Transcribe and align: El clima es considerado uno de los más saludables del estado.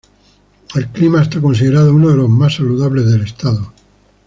El 0.73 0.87
clima 0.87 1.21
es 1.21 1.29
considerado 1.29 1.93
uno 1.93 2.09
de 2.09 2.15
los 2.17 2.27
más 2.27 2.55
saludables 2.55 3.05
del 3.05 3.21
estado. 3.21 3.71